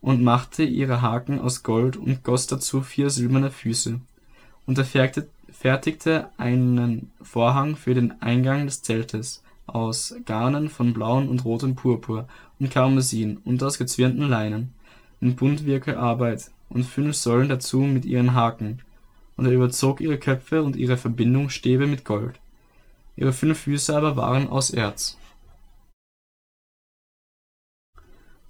und 0.02 0.24
machte 0.24 0.64
ihre 0.64 1.02
Haken 1.02 1.40
aus 1.40 1.64
Gold 1.64 1.98
und 1.98 2.24
goss 2.24 2.48
dazu 2.48 2.82
vier 2.82 3.10
silberne 3.10 3.52
Füße. 3.52 4.00
Und 4.66 4.78
er 4.78 4.86
fertigte 5.52 6.30
einen 6.38 7.12
Vorhang 7.22 7.76
für 7.76 7.94
den 7.94 8.22
Eingang 8.22 8.66
des 8.66 8.82
Zeltes 8.82 9.44
aus 9.66 10.16
Garnen 10.26 10.70
von 10.70 10.94
blauem 10.94 11.28
und 11.28 11.46
rotem 11.46 11.76
Purpur 11.76 12.28
und 12.60 12.72
Karmesin 12.72 13.38
und 13.44 13.62
aus 13.64 13.78
gezwirnten 13.78 14.30
Leinen, 14.30 14.74
in 15.22 15.36
Buntwirkelarbeit, 15.36 16.52
und 16.70 16.84
fünf 16.84 17.16
Säulen 17.16 17.50
dazu 17.50 17.80
mit 17.80 18.06
ihren 18.06 18.34
Haken. 18.34 18.80
Und 19.36 19.46
er 19.46 19.52
überzog 19.52 20.02
ihre 20.02 20.18
Köpfe 20.18 20.64
und 20.64 20.76
ihre 20.76 20.98
Verbindungsstäbe 20.98 21.88
mit 21.88 22.04
Gold. 22.04 22.40
Ihre 23.16 23.34
fünf 23.34 23.60
Füße 23.60 23.96
aber 23.96 24.18
waren 24.18 24.50
aus 24.50 24.72
Erz. 24.72 25.18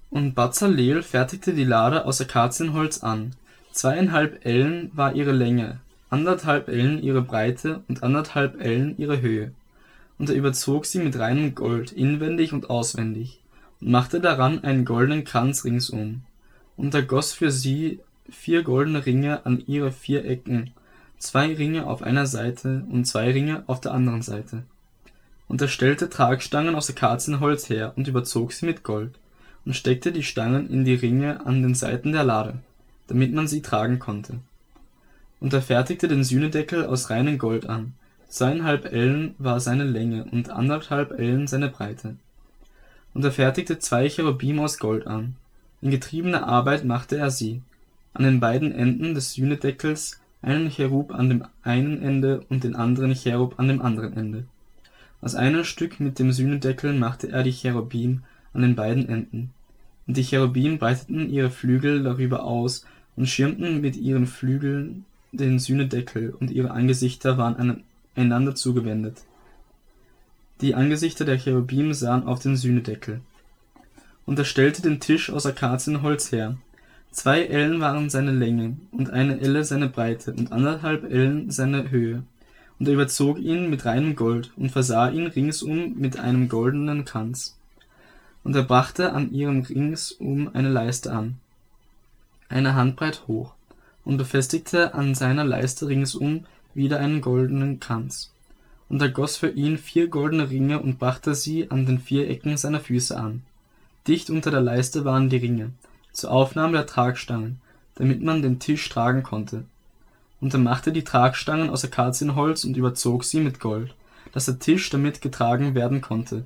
Und 0.09 0.35
Bazalel 0.35 1.03
fertigte 1.03 1.53
die 1.53 1.65
Lade 1.65 2.05
aus 2.05 2.21
Akazienholz 2.21 3.03
an. 3.03 3.33
Zweieinhalb 3.71 4.45
Ellen 4.45 4.89
war 4.93 5.13
ihre 5.13 5.33
Länge, 5.33 5.79
anderthalb 6.09 6.69
Ellen 6.69 7.03
ihre 7.03 7.21
Breite 7.21 7.81
und 7.89 8.03
anderthalb 8.03 8.61
Ellen 8.61 8.95
ihre 8.97 9.21
Höhe. 9.21 9.51
Und 10.17 10.29
er 10.29 10.35
überzog 10.35 10.85
sie 10.85 10.99
mit 10.99 11.19
reinem 11.19 11.53
Gold, 11.53 11.91
inwendig 11.91 12.53
und 12.53 12.69
auswendig, 12.69 13.39
und 13.81 13.91
machte 13.91 14.19
daran 14.21 14.63
einen 14.63 14.85
goldenen 14.85 15.25
Kranz 15.25 15.65
ringsum. 15.65 16.21
Und 16.77 16.95
er 16.95 17.03
goss 17.03 17.33
für 17.33 17.51
sie 17.51 17.99
vier 18.29 18.63
goldene 18.63 19.05
Ringe 19.05 19.45
an 19.45 19.61
ihre 19.67 19.91
vier 19.91 20.25
Ecken, 20.25 20.71
zwei 21.19 21.53
Ringe 21.53 21.85
auf 21.85 22.01
einer 22.01 22.25
Seite 22.25 22.85
und 22.89 23.05
zwei 23.05 23.31
Ringe 23.31 23.63
auf 23.67 23.81
der 23.81 23.93
anderen 23.93 24.21
Seite. 24.21 24.63
Und 25.47 25.61
er 25.61 25.67
stellte 25.67 26.09
Tragstangen 26.09 26.75
aus 26.75 26.89
Akazienholz 26.89 27.69
her 27.69 27.93
und 27.95 28.07
überzog 28.07 28.53
sie 28.53 28.65
mit 28.65 28.83
Gold 28.83 29.11
und 29.67 29.75
steckte 29.75 30.13
die 30.13 30.23
Stangen 30.23 30.69
in 30.69 30.85
die 30.85 30.95
Ringe 30.95 31.45
an 31.45 31.61
den 31.61 31.75
Seiten 31.75 32.13
der 32.13 32.23
Lade, 32.23 32.59
damit 33.07 33.33
man 33.33 33.49
sie 33.49 33.61
tragen 33.61 33.99
konnte. 33.99 34.35
Und 35.41 35.51
er 35.51 35.61
fertigte 35.61 36.07
den 36.07 36.23
Sühnedeckel 36.23 36.85
aus 36.85 37.09
reinem 37.09 37.37
Gold 37.37 37.67
an. 37.67 37.91
Zweieinhalb 38.29 38.85
Ellen 38.85 39.35
war 39.39 39.59
seine 39.59 39.83
Länge 39.83 40.23
und 40.31 40.49
anderthalb 40.49 41.19
Ellen 41.19 41.47
seine 41.47 41.67
Breite. 41.67 42.15
Und 43.13 43.25
er 43.25 43.33
fertigte 43.33 43.77
zwei 43.77 44.07
Cherubim 44.07 44.57
aus 44.61 44.79
Gold 44.79 45.05
an. 45.05 45.35
In 45.81 45.91
getriebener 45.91 46.47
Arbeit 46.47 46.85
machte 46.85 47.17
er 47.17 47.29
sie. 47.29 47.61
An 48.13 48.23
den 48.23 48.39
beiden 48.39 48.71
Enden 48.71 49.15
des 49.15 49.33
Sühnedeckels 49.33 50.21
einen 50.41 50.71
Cherub 50.71 51.13
an 51.13 51.27
dem 51.27 51.43
einen 51.63 52.01
Ende 52.01 52.39
und 52.47 52.63
den 52.63 52.77
anderen 52.77 53.13
Cherub 53.13 53.59
an 53.59 53.67
dem 53.67 53.81
anderen 53.81 54.15
Ende. 54.15 54.45
Aus 55.19 55.35
einem 55.35 55.65
Stück 55.65 55.99
mit 55.99 56.19
dem 56.19 56.31
Sühnedeckel 56.31 56.93
machte 56.93 57.29
er 57.29 57.43
die 57.43 57.51
Cherubim 57.51 58.23
an 58.53 58.61
den 58.61 58.75
beiden 58.75 59.09
Enden. 59.09 59.51
Und 60.07 60.17
die 60.17 60.23
Cherubim 60.23 60.79
breiteten 60.79 61.29
ihre 61.29 61.49
Flügel 61.49 62.01
darüber 62.01 62.43
aus 62.43 62.85
und 63.15 63.27
schirmten 63.27 63.81
mit 63.81 63.97
ihren 63.97 64.25
Flügeln 64.25 65.05
den 65.33 65.59
Sühnedeckel, 65.59 66.33
und 66.39 66.51
ihre 66.51 66.71
Angesichter 66.71 67.37
waren 67.37 67.83
einander 68.15 68.55
zugewendet. 68.55 69.23
Die 70.61 70.73
Angesichter 70.73 71.25
der 71.25 71.37
Cherubim 71.37 71.93
sahen 71.93 72.23
auf 72.23 72.39
den 72.39 72.55
Sühnedeckel. 72.55 73.21
Und 74.25 74.39
er 74.39 74.45
stellte 74.45 74.81
den 74.81 74.99
Tisch 74.99 75.29
aus 75.29 75.45
Akazienholz 75.45 76.31
her. 76.31 76.57
Zwei 77.11 77.43
Ellen 77.43 77.79
waren 77.79 78.09
seine 78.09 78.31
Länge, 78.31 78.77
und 78.91 79.09
eine 79.09 79.39
Elle 79.39 79.63
seine 79.63 79.89
Breite, 79.89 80.33
und 80.33 80.51
anderthalb 80.51 81.03
Ellen 81.03 81.51
seine 81.51 81.91
Höhe. 81.91 82.23
Und 82.79 82.87
er 82.87 82.93
überzog 82.93 83.39
ihn 83.39 83.69
mit 83.69 83.85
reinem 83.85 84.15
Gold 84.15 84.51
und 84.55 84.71
versah 84.71 85.09
ihn 85.09 85.27
ringsum 85.27 85.95
mit 85.97 86.19
einem 86.19 86.47
goldenen 86.47 87.05
Kranz. 87.05 87.56
Und 88.47 88.55
er 88.55 88.63
brachte 88.63 89.11
an 89.11 89.33
ihrem 89.33 89.63
ringsum 89.63 90.49
eine 90.53 90.69
Leiste 90.69 91.11
an, 91.11 91.35
eine 92.47 92.75
Handbreit 92.75 93.27
hoch, 93.27 93.55
und 94.05 94.15
befestigte 94.15 94.93
an 94.93 95.15
seiner 95.15 95.43
Leiste 95.43 95.89
ringsum 95.89 96.45
wieder 96.73 96.97
einen 96.99 97.19
goldenen 97.19 97.81
Kranz. 97.81 98.31
Und 98.87 99.01
er 99.01 99.09
goss 99.09 99.35
für 99.35 99.49
ihn 99.49 99.77
vier 99.77 100.07
goldene 100.07 100.49
Ringe 100.49 100.79
und 100.79 100.97
brachte 100.97 101.35
sie 101.35 101.69
an 101.69 101.85
den 101.85 101.99
vier 101.99 102.29
Ecken 102.29 102.55
seiner 102.55 102.79
Füße 102.79 103.17
an. 103.19 103.43
Dicht 104.07 104.29
unter 104.29 104.49
der 104.49 104.61
Leiste 104.61 105.03
waren 105.03 105.27
die 105.27 105.35
Ringe, 105.35 105.71
zur 106.13 106.31
Aufnahme 106.31 106.77
der 106.77 106.85
Tragstangen, 106.85 107.59
damit 107.95 108.23
man 108.23 108.41
den 108.41 108.59
Tisch 108.59 108.87
tragen 108.87 109.23
konnte 109.23 109.65
und 110.39 110.53
er 110.53 110.59
machte 110.59 110.91
die 110.91 111.03
Tragstangen 111.03 111.69
aus 111.69 111.83
Akazienholz 111.83 112.63
und 112.63 112.77
überzog 112.77 113.23
sie 113.23 113.39
mit 113.39 113.59
Gold, 113.59 113.93
dass 114.31 114.45
der 114.45 114.59
Tisch 114.59 114.89
damit 114.89 115.21
getragen 115.21 115.75
werden 115.75 116.01
konnte. 116.01 116.45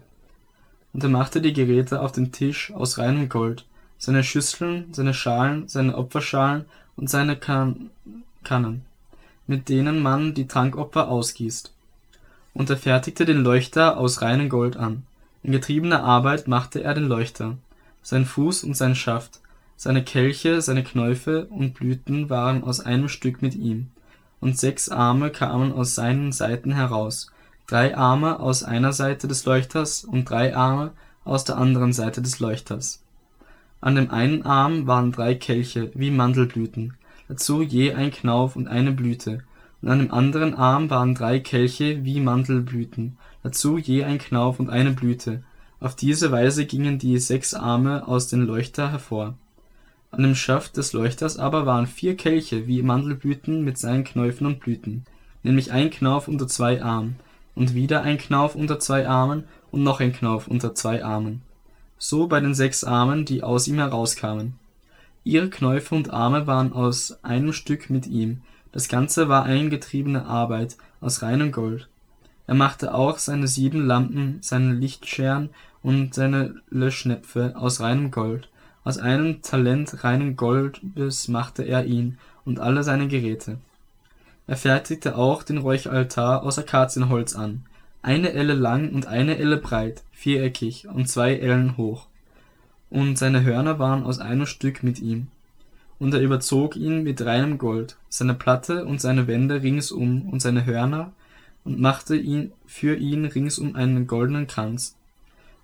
Und 0.94 1.04
er 1.04 1.10
machte 1.10 1.42
die 1.42 1.54
Geräte 1.54 2.02
auf 2.02 2.12
dem 2.12 2.32
Tisch 2.32 2.72
aus 2.74 2.98
reinem 2.98 3.30
Gold, 3.30 3.66
seine 3.98 4.24
Schüsseln, 4.24 4.94
seine 4.94 5.14
Schalen, 5.14 5.68
seine 5.68 5.98
Opferschalen 5.98 6.66
und 6.96 7.10
seine 7.10 7.36
kan 7.36 7.90
Kannen, 8.44 8.82
mit 9.48 9.70
denen 9.70 10.02
man 10.02 10.34
die 10.34 10.48
Trankopfer 10.48 11.08
ausgießt. 11.08 11.72
Und 12.54 12.70
er 12.70 12.78
fertigte 12.78 13.26
den 13.26 13.44
Leuchter 13.44 13.98
aus 13.98 14.22
reinem 14.22 14.50
Gold 14.50 14.76
an. 14.76 15.04
In 15.44 15.52
getriebener 15.52 16.04
Arbeit 16.04 16.48
machte 16.48 16.84
er 16.84 16.94
den 16.94 17.08
Leuchter, 17.08 17.58
sein 18.02 18.26
Fuß 18.26 18.64
und 18.64 18.76
sein 18.76 18.96
Schaft, 18.96 19.40
seine 19.78 20.04
Kelche, 20.04 20.62
seine 20.62 20.84
Knäufe 20.84 21.46
und 21.46 21.74
Blüten 21.74 22.30
waren 22.30 22.64
aus 22.64 22.80
einem 22.80 23.08
Stück 23.08 23.42
mit 23.42 23.56
ihm, 23.56 23.88
und 24.40 24.58
sechs 24.58 24.90
Arme 24.90 25.32
kamen 25.32 25.72
aus 25.72 25.96
seinen 25.96 26.32
Seiten 26.32 26.72
heraus, 26.74 27.32
drei 27.68 27.96
Arme 27.96 28.40
aus 28.40 28.64
einer 28.64 28.94
Seite 28.94 29.28
des 29.28 29.46
Leuchters 29.46 30.04
und 30.04 30.30
drei 30.30 30.56
Arme 30.56 30.92
aus 31.24 31.44
der 31.44 31.58
anderen 31.58 31.94
Seite 31.94 32.22
des 32.22 32.40
Leuchters. 32.40 33.04
An 33.80 33.96
dem 33.96 34.12
einen 34.12 34.44
Arm 34.44 34.88
waren 34.88 35.12
drei 35.12 35.36
Kelche 35.36 35.92
wie 35.94 36.12
Mandelblüten, 36.12 36.94
dazu 37.28 37.62
je 37.62 37.94
ein 37.94 38.12
Knauf 38.12 38.56
und 38.56 38.68
eine 38.68 38.92
Blüte, 38.92 39.44
und 39.82 39.90
an 39.90 40.00
dem 40.00 40.14
anderen 40.14 40.54
Arm 40.54 40.90
waren 40.90 41.16
drei 41.16 41.40
Kelche 41.40 42.06
wie 42.06 42.20
Mandelblüten, 42.20 43.18
dazu 43.44 43.78
je 43.78 44.04
ein 44.04 44.20
Knauf 44.20 44.60
und 44.60 44.70
eine 44.70 44.92
Blüte. 44.92 45.44
Auf 45.80 45.96
diese 45.96 46.32
Weise 46.32 46.66
gingen 46.66 47.00
die 47.00 47.18
sechs 47.18 47.54
Arme 47.54 48.08
aus 48.08 48.28
dem 48.28 48.42
Leuchter 48.42 48.92
hervor 48.92 49.36
an 50.12 50.24
dem 50.24 50.36
Schaft 50.36 50.76
des 50.76 50.92
Leuchters 50.92 51.40
aber 51.40 51.66
waren 51.66 51.88
vier 51.88 52.18
Kelche 52.18 52.68
wie 52.68 52.84
Mandelblüten 52.84 53.64
mit 53.64 53.78
seinen 53.78 54.04
Knäufen 54.04 54.46
und 54.46 54.60
Blüten, 54.60 55.06
nämlich 55.42 55.72
ein 55.72 55.90
Knauf 55.90 56.28
unter 56.28 56.48
zwei 56.48 56.84
Armen, 56.84 57.16
und 57.56 57.74
wieder 57.74 58.02
ein 58.04 58.18
Knauf 58.18 58.56
unter 58.56 58.80
zwei 58.80 59.08
Armen 59.08 59.46
und 59.72 59.84
noch 59.84 60.00
ein 60.00 60.14
Knauf 60.14 60.48
unter 60.48 60.76
zwei 60.76 61.04
Armen, 61.04 61.42
so 61.98 62.28
bei 62.28 62.40
den 62.40 62.54
sechs 62.54 62.84
Armen, 62.84 63.26
die 63.26 63.44
aus 63.44 63.68
ihm 63.68 63.76
herauskamen. 63.76 64.56
Ihre 65.24 65.50
Knäufe 65.50 65.94
und 65.96 66.12
Arme 66.12 66.48
waren 66.48 66.74
aus 66.74 67.24
einem 67.24 67.54
Stück 67.54 67.90
mit 67.90 68.08
ihm, 68.08 68.42
das 68.72 68.88
ganze 68.88 69.30
war 69.30 69.44
eingetriebene 69.44 70.26
Arbeit 70.26 70.78
aus 71.02 71.22
reinem 71.22 71.52
Gold. 71.52 71.90
Er 72.48 72.56
machte 72.56 72.94
auch 72.94 73.18
seine 73.18 73.48
sieben 73.48 73.86
Lampen, 73.86 74.38
seine 74.42 74.74
Lichtscheren 74.74 75.50
und 75.84 76.14
seine 76.14 76.56
Löschnäpfe 76.70 77.54
aus 77.56 77.82
reinem 77.82 78.12
Gold 78.12 78.50
aus 78.84 78.98
einem 78.98 79.42
Talent 79.44 80.04
reinen 80.04 80.36
Goldes 80.36 81.28
machte 81.28 81.64
er 81.64 81.86
ihn 81.86 82.18
und 82.46 82.60
alle 82.60 82.84
seine 82.84 83.08
Geräte. 83.08 83.60
Er 84.48 84.58
fertigte 84.58 85.16
auch 85.16 85.44
den 85.44 85.58
Räucheraltar 85.58 86.44
aus 86.44 86.60
Akazienholz 86.60 87.36
an, 87.36 87.66
eine 88.02 88.34
Elle 88.34 88.54
lang 88.54 88.92
und 88.94 89.08
eine 89.08 89.38
Elle 89.38 89.58
breit, 89.58 90.04
viereckig 90.12 90.88
und 90.88 91.08
zwei 91.08 91.36
Ellen 91.36 91.78
hoch. 91.78 92.08
Und 92.90 93.18
seine 93.18 93.44
Hörner 93.44 93.80
waren 93.80 94.04
aus 94.04 94.20
einem 94.20 94.46
Stück 94.46 94.84
mit 94.84 95.00
ihm. 95.00 95.28
Und 96.00 96.14
er 96.14 96.22
überzog 96.22 96.76
ihn 96.76 97.04
mit 97.04 97.24
reinem 97.24 97.58
Gold, 97.58 97.98
seine 98.10 98.34
Platte 98.34 98.86
und 98.86 99.00
seine 99.00 99.28
Wände 99.28 99.62
ringsum 99.62 100.28
und 100.30 100.42
seine 100.42 100.66
Hörner, 100.66 101.14
und 101.64 101.80
machte 101.80 102.16
ihn 102.16 102.52
für 102.66 102.96
ihn 102.96 103.26
ringsum 103.26 103.76
einen 103.76 104.08
goldenen 104.08 104.48
Kranz 104.48 104.96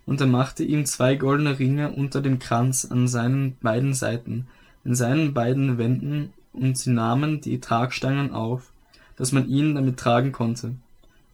und 0.07 0.21
er 0.21 0.27
machte 0.27 0.63
ihm 0.63 0.85
zwei 0.85 1.15
goldene 1.15 1.59
Ringe 1.59 1.91
unter 1.91 2.21
dem 2.21 2.39
Kranz 2.39 2.87
an 2.89 3.07
seinen 3.07 3.57
beiden 3.57 3.93
Seiten, 3.93 4.47
in 4.83 4.95
seinen 4.95 5.33
beiden 5.33 5.77
Wänden, 5.77 6.33
und 6.57 6.77
sie 6.77 6.91
nahmen 6.91 7.41
die 7.41 7.59
Tragstangen 7.59 8.33
auf, 8.33 8.71
dass 9.15 9.31
man 9.31 9.47
ihn 9.47 9.75
damit 9.75 9.97
tragen 9.97 10.31
konnte. 10.31 10.75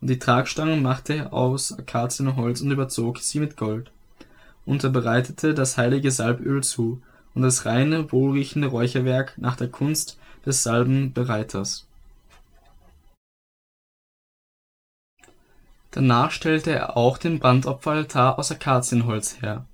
Und 0.02 0.10
die 0.10 0.20
Tragstangen 0.20 0.82
machte 0.82 1.16
er 1.16 1.34
aus 1.34 1.78
Akazienholz 1.78 2.62
und 2.62 2.72
überzog 2.72 3.20
sie 3.20 3.40
mit 3.40 3.56
Gold. 3.58 3.92
Und 4.66 4.84
er 4.84 4.90
bereitete 4.90 5.54
das 5.54 5.78
heilige 5.78 6.12
Salböl 6.12 6.64
zu 6.64 7.02
und 7.34 7.42
das 7.42 7.66
reine, 7.66 8.12
wohlriechende 8.12 8.68
Räucherwerk 8.68 9.38
nach 9.38 9.56
der 9.56 9.70
Kunst 9.70 10.18
des 10.46 10.64
Salbenbereiters. 10.64 11.88
Danach 15.92 16.32
stellte 16.32 16.72
er 16.72 16.98
auch 16.98 17.18
den 17.18 17.40
Brandopferaltar 17.40 18.40
aus 18.40 18.52
Akazienholz 18.52 19.42
her, 19.42 19.66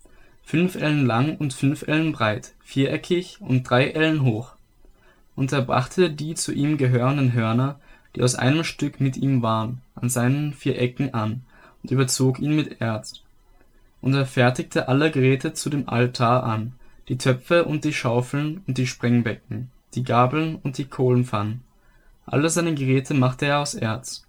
fünf 0.44 0.76
Ellen 0.76 1.06
lang 1.06 1.38
und 1.38 1.54
fünf 1.54 1.88
Ellen 1.88 2.12
breit, 2.12 2.54
viereckig 2.60 3.40
und 3.40 3.64
drei 3.64 3.92
Ellen 3.92 4.24
hoch. 4.24 4.59
Und 5.40 5.54
er 5.54 5.62
brachte 5.62 6.10
die 6.10 6.36
zu 6.36 6.52
ihm 6.52 6.76
gehörenden 6.76 7.32
Hörner, 7.32 7.80
die 8.14 8.24
aus 8.24 8.36
einem 8.36 8.66
Stück 8.66 9.00
mit 9.00 9.16
ihm 9.16 9.42
waren, 9.42 9.80
an 9.96 10.10
seinen 10.10 10.52
vier 10.52 10.78
Ecken 10.78 11.14
an, 11.14 11.44
und 11.82 11.92
überzog 11.92 12.40
ihn 12.40 12.58
mit 12.58 12.82
Erz. 12.82 13.22
Und 14.02 14.14
er 14.16 14.26
fertigte 14.26 14.90
alle 14.90 15.12
Geräte 15.12 15.54
zu 15.54 15.70
dem 15.70 15.88
Altar 15.88 16.44
an, 16.44 16.74
die 17.08 17.18
Töpfe 17.18 17.64
und 17.64 17.86
die 17.86 17.94
Schaufeln 17.94 18.66
und 18.68 18.78
die 18.78 18.86
Sprengbecken, 18.86 19.72
die 19.94 20.04
Gabeln 20.04 20.58
und 20.62 20.78
die 20.78 20.90
Kohlenpfannen. 20.90 21.62
Alle 22.26 22.50
seine 22.50 22.74
Geräte 22.74 23.14
machte 23.14 23.46
er 23.46 23.60
aus 23.60 23.76
Erz. 23.76 24.26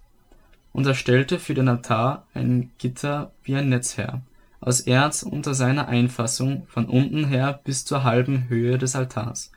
Und 0.73 0.87
er 0.87 0.95
stellte 0.95 1.41
für 1.41 1.55
den 1.55 1.69
Altar 1.69 2.25
ein 2.35 2.71
Gitter 2.79 3.33
wie 3.43 3.57
ein 3.57 3.69
Netz 3.69 3.97
her, 3.97 4.21
aus 4.61 4.79
Erz 4.79 5.25
unter 5.25 5.55
seiner 5.55 5.89
Einfassung 5.89 6.69
von 6.69 6.85
unten 6.85 7.25
her 7.25 7.59
bis 7.65 7.85
zur 7.85 8.05
halben 8.05 8.49
Höhe 8.49 8.79
des 8.79 8.95
Altars, 8.95 9.51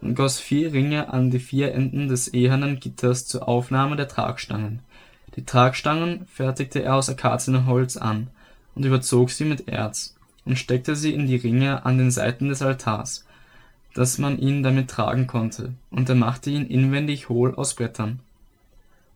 und 0.00 0.14
goss 0.14 0.40
vier 0.40 0.72
Ringe 0.72 1.12
an 1.12 1.30
die 1.30 1.38
vier 1.38 1.74
Enden 1.74 2.08
des 2.08 2.28
ehernen 2.28 2.80
Gitters 2.80 3.26
zur 3.26 3.48
Aufnahme 3.48 3.96
der 3.96 4.08
Tragstangen. 4.08 4.80
Die 5.36 5.44
Tragstangen 5.44 6.26
fertigte 6.26 6.82
er 6.82 6.96
aus 6.96 7.08
Akazienholz 7.08 7.96
an 7.96 8.28
und 8.74 8.84
überzog 8.84 9.30
sie 9.30 9.44
mit 9.44 9.68
Erz 9.68 10.16
und 10.44 10.58
steckte 10.58 10.96
sie 10.96 11.12
in 11.12 11.26
die 11.26 11.36
Ringe 11.36 11.84
an 11.84 11.98
den 11.98 12.10
Seiten 12.10 12.48
des 12.48 12.62
Altars, 12.62 13.26
dass 13.94 14.18
man 14.18 14.38
ihn 14.38 14.62
damit 14.62 14.88
tragen 14.88 15.26
konnte, 15.26 15.74
und 15.90 16.08
er 16.08 16.14
machte 16.14 16.50
ihn 16.50 16.66
inwendig 16.66 17.28
hohl 17.28 17.54
aus 17.54 17.74
Brettern. 17.74 18.20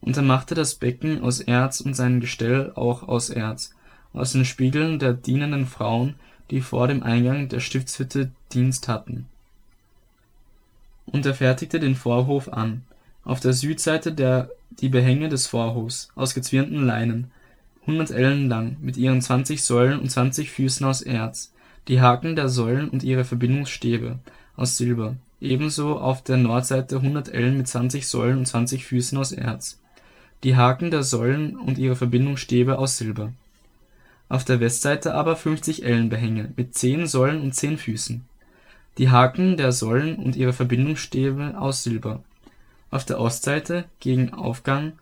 Und 0.01 0.17
er 0.17 0.23
machte 0.23 0.55
das 0.55 0.75
Becken 0.75 1.23
aus 1.23 1.41
Erz 1.41 1.81
und 1.81 1.95
sein 1.95 2.21
Gestell 2.21 2.73
auch 2.75 3.09
aus 3.09 3.31
Erz, 3.31 3.75
aus 4.13 4.33
den 4.33 4.45
Spiegeln 4.45 4.99
der 4.99 5.15
dienenden 5.15 5.67
Frauen, 5.67 6.15
die 6.51 6.61
vor 6.61 6.89
dem 6.89 7.03
Eingang 7.03 7.49
der 7.49 7.61
Stiftshütte 7.61 8.31
Dienst 8.53 8.87
hatten. 8.89 9.27
Und 11.07 11.27
er 11.27 11.35
fertigte 11.35 11.81
den 11.81 11.95
Vorhof 11.95 12.53
an, 12.53 12.83
auf 13.25 13.41
der 13.41 13.53
Südseite 13.53 14.49
die 14.81 14.89
Behänge 14.89 15.29
des 15.29 15.47
Vorhofs, 15.47 16.09
aus 16.15 16.35
gezwirnten 16.35 16.85
Leinen, 16.85 17.31
hundert 17.87 18.11
Ellen 18.11 18.49
lang, 18.49 18.77
mit 18.81 18.97
ihren 18.97 19.23
zwanzig 19.23 19.63
Säulen 19.63 20.01
und 20.01 20.11
zwanzig 20.11 20.51
Füßen 20.51 20.85
aus 20.87 21.03
Erz, 21.03 21.53
die 21.89 22.01
Haken 22.01 22.35
der 22.35 22.49
Säulen 22.49 22.89
und 22.89 23.03
ihre 23.03 23.25
Verbindungsstäbe 23.25 24.19
aus 24.57 24.77
Silber, 24.77 25.17
ebenso 25.41 25.99
auf 25.99 26.23
der 26.23 26.39
Nordseite 26.39 27.03
hundert 27.03 27.29
Ellen 27.29 27.59
mit 27.59 27.69
zwanzig 27.69 28.09
Säulen 28.09 28.39
und 28.39 28.47
zwanzig 28.47 28.87
Füßen 28.87 29.19
aus 29.19 29.33
Erz, 29.33 29.79
die 30.43 30.57
Haken 30.57 30.91
der 30.91 31.03
Säulen 31.03 31.57
und 31.57 31.79
ihre 31.79 31.97
Verbindungsstäbe 31.97 32.79
aus 32.79 32.99
Silber. 32.99 33.33
Auf 34.29 34.45
der 34.45 34.61
Westseite 34.61 35.15
aber 35.15 35.37
fünfzig 35.37 35.85
Ellen 35.85 36.09
Behänge 36.09 36.53
mit 36.57 36.75
zehn 36.75 37.07
Säulen 37.07 37.43
und 37.43 37.55
zehn 37.55 37.77
Füßen, 37.77 38.25
die 38.99 39.11
Haken 39.11 39.57
der 39.57 39.73
Säulen 39.73 40.17
und 40.17 40.37
ihre 40.37 40.53
Verbindungsstäbe 40.53 41.55
aus 41.59 41.83
Silber. 41.83 42.23
Auf 42.91 43.05
der 43.05 43.21
Ostseite 43.21 43.85
gegen 44.01 44.33
Aufgang 44.33 44.93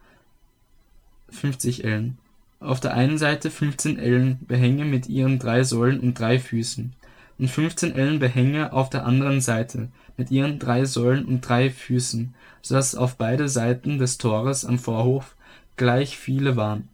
fünfzig 1.28 1.84
Ellen 1.84 2.18
auf 2.62 2.80
der 2.80 2.94
einen 2.94 3.18
Seite 3.18 3.50
15 3.50 3.99
Ellen 3.99 4.38
Behänge 4.46 4.84
mit 4.84 5.08
ihren 5.08 5.38
drei 5.38 5.64
Säulen 5.64 6.00
und 6.00 6.18
drei 6.18 6.38
Füßen 6.38 6.92
und 7.38 7.49
15 7.49 7.94
Ellen 7.94 8.18
Behänge 8.18 8.72
auf 8.72 8.88
der 8.88 9.04
anderen 9.04 9.40
Seite 9.40 9.88
mit 10.16 10.30
ihren 10.30 10.58
drei 10.58 10.84
Säulen 10.84 11.25
und 11.25 11.40
drei 11.40 11.70
Füßen, 11.70 12.34
so 12.61 12.75
dass 12.75 12.94
auf 12.94 13.16
beide 13.16 13.49
Seiten 13.49 13.99
des 13.99 14.18
Tores 14.18 14.64
am 14.64 14.78
Vorhof 14.78 15.34
gleich 15.76 16.16
viele 16.16 16.56
waren. 16.56 16.88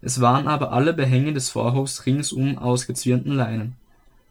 Es 0.00 0.20
waren 0.20 0.48
aber 0.48 0.72
alle 0.72 0.94
Behänge 0.94 1.34
des 1.34 1.50
Vorhofs 1.50 2.06
ringsum 2.06 2.56
aus 2.56 2.86
gezwirnten 2.86 3.32
Leinen, 3.32 3.74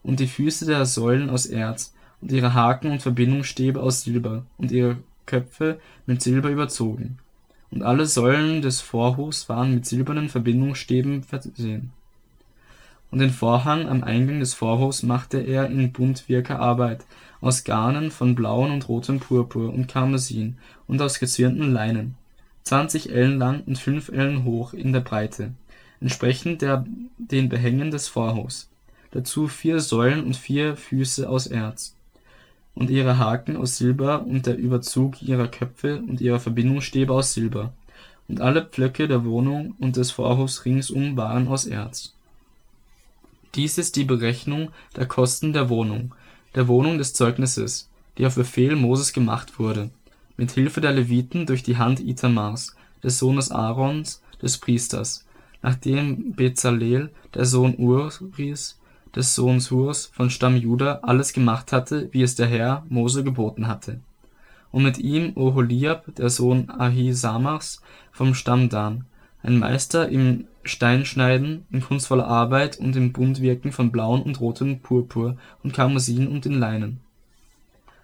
und 0.01 0.19
die 0.19 0.27
Füße 0.27 0.65
der 0.65 0.85
Säulen 0.85 1.29
aus 1.29 1.45
Erz, 1.45 1.93
und 2.21 2.31
ihre 2.31 2.53
Haken 2.53 2.91
und 2.91 3.01
Verbindungsstäbe 3.01 3.81
aus 3.81 4.01
Silber, 4.01 4.43
und 4.57 4.71
ihre 4.71 4.97
Köpfe 5.25 5.79
mit 6.05 6.21
Silber 6.21 6.49
überzogen. 6.49 7.19
Und 7.71 7.83
alle 7.83 8.05
Säulen 8.05 8.61
des 8.61 8.81
Vorhofs 8.81 9.47
waren 9.47 9.73
mit 9.73 9.85
silbernen 9.85 10.29
Verbindungsstäben 10.29 11.23
versehen. 11.23 11.91
Und 13.11 13.19
den 13.19 13.29
Vorhang 13.29 13.87
am 13.87 14.03
Eingang 14.03 14.39
des 14.39 14.53
Vorhofs 14.53 15.03
machte 15.03 15.39
er 15.39 15.67
in 15.67 15.91
buntwirker 15.91 16.59
Arbeit, 16.59 17.05
aus 17.41 17.63
Garnen 17.63 18.11
von 18.11 18.35
blauem 18.35 18.73
und 18.73 18.89
rotem 18.89 19.19
Purpur 19.19 19.73
und 19.73 19.87
Karmesin 19.87 20.57
und 20.87 21.01
aus 21.01 21.19
gezwirnten 21.19 21.71
Leinen, 21.71 22.15
zwanzig 22.63 23.11
Ellen 23.11 23.37
lang 23.37 23.63
und 23.65 23.77
fünf 23.77 24.09
Ellen 24.09 24.43
hoch 24.43 24.73
in 24.73 24.91
der 24.91 24.99
Breite, 24.99 25.53
entsprechend 26.01 26.61
der 26.61 26.85
den 27.17 27.49
Behängen 27.49 27.91
des 27.91 28.07
Vorhofs, 28.07 28.69
dazu 29.11 29.47
vier 29.47 29.79
Säulen 29.79 30.23
und 30.23 30.35
vier 30.35 30.75
Füße 30.75 31.29
aus 31.29 31.47
Erz 31.47 31.95
und 32.79 32.89
ihre 32.89 33.17
Haken 33.17 33.57
aus 33.57 33.77
Silber 33.77 34.25
und 34.25 34.45
der 34.45 34.57
Überzug 34.57 35.21
ihrer 35.21 35.49
Köpfe 35.49 35.97
und 35.97 36.21
ihrer 36.21 36.39
Verbindungsstäbe 36.39 37.13
aus 37.13 37.33
Silber, 37.33 37.73
und 38.29 38.39
alle 38.39 38.63
Pflöcke 38.65 39.09
der 39.09 39.25
Wohnung 39.25 39.75
und 39.79 39.97
des 39.97 40.11
Vorhofs 40.11 40.63
ringsum 40.63 41.17
waren 41.17 41.49
aus 41.49 41.65
Erz. 41.65 42.13
Dies 43.55 43.77
ist 43.77 43.97
die 43.97 44.05
Berechnung 44.05 44.71
der 44.95 45.07
Kosten 45.07 45.51
der 45.51 45.67
Wohnung, 45.67 46.15
der 46.55 46.69
Wohnung 46.69 46.97
des 46.97 47.13
Zeugnisses, 47.13 47.89
die 48.17 48.25
auf 48.25 48.35
Befehl 48.35 48.77
Moses 48.77 49.11
gemacht 49.11 49.59
wurde, 49.59 49.89
mit 50.37 50.51
Hilfe 50.51 50.79
der 50.79 50.93
Leviten 50.93 51.45
durch 51.45 51.63
die 51.63 51.77
Hand 51.77 51.99
Itamars, 51.99 52.77
des 53.03 53.19
Sohnes 53.19 53.51
Aarons, 53.51 54.21
des 54.41 54.57
Priesters, 54.57 55.25
nachdem 55.61 56.33
Bezalel, 56.33 57.09
der 57.33 57.43
Sohn 57.43 57.75
Uris, 57.75 58.78
des 59.15 59.35
Sohns 59.35 59.71
Hurs 59.71 60.11
von 60.13 60.29
Stamm 60.29 60.55
Juda 60.55 60.99
alles 61.03 61.33
gemacht 61.33 61.71
hatte, 61.71 62.09
wie 62.11 62.21
es 62.21 62.35
der 62.35 62.47
Herr 62.47 62.85
Mose 62.89 63.23
geboten 63.23 63.67
hatte. 63.67 63.99
Und 64.71 64.83
mit 64.83 64.99
ihm 64.99 65.33
Oholiab, 65.35 66.13
der 66.15 66.29
Sohn 66.29 66.69
Ahisamachs 66.69 67.81
vom 68.11 68.33
Stamm 68.35 68.69
Dan, 68.69 69.05
ein 69.41 69.57
Meister 69.57 70.09
im 70.09 70.45
Steinschneiden, 70.63 71.65
in 71.71 71.81
kunstvoller 71.81 72.27
Arbeit 72.27 72.77
und 72.77 72.95
im 72.95 73.11
Buntwirken 73.11 73.71
von 73.71 73.91
blauem 73.91 74.21
und 74.21 74.39
rotem 74.39 74.79
Purpur 74.79 75.37
und 75.63 75.73
Karmosin 75.73 76.27
und 76.27 76.45
in 76.45 76.59
Leinen. 76.59 76.99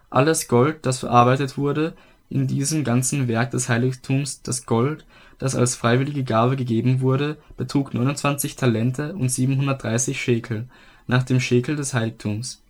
Alles 0.10 0.48
Gold, 0.48 0.86
das 0.86 1.00
verarbeitet 1.00 1.58
wurde, 1.58 1.94
in 2.30 2.48
diesem 2.48 2.84
ganzen 2.84 3.28
Werk 3.28 3.52
des 3.52 3.70
Heiligtums, 3.70 4.42
das 4.42 4.66
Gold, 4.66 5.06
das 5.38 5.56
als 5.56 5.76
freiwillige 5.76 6.24
Gabe 6.24 6.56
gegeben 6.56 7.02
wurde, 7.02 7.38
betrug 7.58 7.94
29 7.94 8.56
Talente 8.56 9.14
und 9.14 9.30
730 9.30 10.20
Schekel, 10.20 10.68
nach 11.08 11.24
dem 11.24 11.40
Schekel 11.40 11.76
des 11.76 11.94
Heiligtums. 11.94 12.62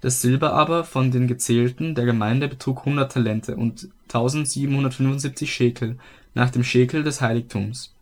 Das 0.00 0.22
Silber 0.22 0.52
aber 0.52 0.84
von 0.84 1.10
den 1.10 1.26
Gezählten 1.26 1.94
der 1.94 2.04
Gemeinde 2.04 2.48
betrug 2.48 2.80
100 2.80 3.12
Talente 3.12 3.56
und 3.56 3.88
1775 4.04 5.52
Schekel 5.52 5.98
nach 6.34 6.50
dem 6.50 6.62
Schekel 6.62 7.02
des 7.02 7.20
Heiligtums. 7.20 7.92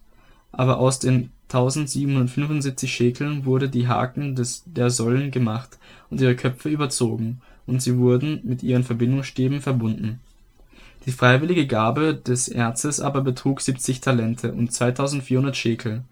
Aber 0.52 0.78
aus 0.78 1.00
den 1.00 1.30
1775 1.48 2.90
Schekeln 2.90 3.44
wurde 3.44 3.68
die 3.68 3.88
Haken 3.88 4.36
des, 4.36 4.62
der 4.66 4.88
Säulen 4.88 5.32
gemacht 5.32 5.78
und 6.08 6.20
ihre 6.20 6.36
Köpfe 6.36 6.68
überzogen, 6.68 7.40
und 7.66 7.82
sie 7.82 7.98
wurden 7.98 8.40
mit 8.44 8.62
ihren 8.62 8.84
Verbindungsstäben 8.84 9.60
verbunden. 9.60 10.20
Die 11.06 11.12
freiwillige 11.12 11.66
Gabe 11.66 12.14
des 12.14 12.48
Erzes 12.48 13.00
aber 13.00 13.22
betrug 13.22 13.60
70 13.60 14.00
Talente 14.00 14.52
und 14.52 14.72
2400 14.72 15.56
Schekel. 15.56 16.02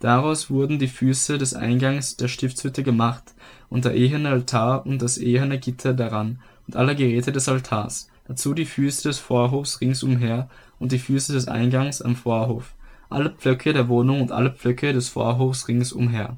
Daraus 0.00 0.50
wurden 0.50 0.78
die 0.78 0.88
Füße 0.88 1.38
des 1.38 1.54
Eingangs 1.54 2.16
der 2.16 2.28
Stiftshütte 2.28 2.82
gemacht 2.82 3.24
und 3.68 3.84
der 3.84 3.94
eherne 3.94 4.28
Altar 4.28 4.86
und 4.86 5.00
das 5.02 5.18
eherne 5.18 5.58
Gitter 5.58 5.94
daran 5.94 6.40
und 6.66 6.76
alle 6.76 6.94
Geräte 6.94 7.32
des 7.32 7.48
Altars 7.48 8.08
dazu 8.24 8.54
die 8.54 8.64
Füße 8.64 9.08
des 9.08 9.18
Vorhofs 9.18 9.80
ringsumher 9.80 10.48
und 10.78 10.92
die 10.92 10.98
Füße 10.98 11.32
des 11.32 11.48
Eingangs 11.48 12.02
am 12.02 12.16
Vorhof, 12.16 12.74
alle 13.08 13.30
Pflöcke 13.30 13.72
der 13.72 13.88
Wohnung 13.88 14.20
und 14.20 14.32
alle 14.32 14.50
Pflöcke 14.50 14.92
des 14.92 15.08
Vorhofs 15.08 15.68
ringsumher 15.68 16.36